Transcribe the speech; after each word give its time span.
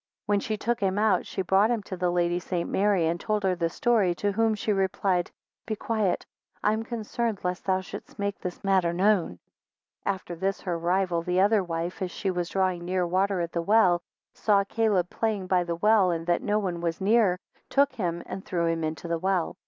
8 0.23 0.25
When 0.25 0.39
she 0.39 0.57
took 0.57 0.79
him 0.79 0.97
out, 0.97 1.27
she 1.27 1.43
brought 1.43 1.69
him 1.69 1.83
to 1.83 1.95
the 1.95 2.09
Lady 2.09 2.39
St. 2.39 2.67
Mary, 2.67 3.05
and 3.05 3.19
told 3.19 3.43
her 3.43 3.53
the 3.53 3.69
story, 3.69 4.15
to 4.15 4.31
whom 4.31 4.55
she 4.55 4.73
replied, 4.73 5.29
Be 5.67 5.75
quiet, 5.75 6.25
I 6.63 6.73
am 6.73 6.81
concerned 6.81 7.41
lest 7.43 7.65
thou 7.65 7.81
shouldest 7.81 8.17
make 8.17 8.39
this 8.39 8.63
matter 8.63 8.93
known. 8.93 9.27
9 10.07 10.15
After 10.15 10.33
this 10.35 10.61
her 10.61 10.79
rival, 10.79 11.21
the 11.21 11.39
other 11.39 11.63
wife, 11.63 12.01
as 12.01 12.09
she 12.09 12.31
was 12.31 12.49
drawing 12.49 12.87
water 13.11 13.41
at 13.41 13.51
the 13.51 13.61
well, 13.61 13.91
and 13.91 14.01
saw 14.39 14.63
Caleb 14.63 15.07
playing 15.11 15.45
by 15.45 15.63
the 15.63 15.75
well, 15.75 16.09
and 16.09 16.25
that 16.25 16.41
no 16.41 16.57
one 16.57 16.81
was 16.81 16.99
near, 16.99 17.37
took 17.69 17.93
him, 17.93 18.23
and 18.25 18.43
threw 18.43 18.65
him 18.65 18.83
into 18.83 19.07
the 19.07 19.19
well. 19.19 19.55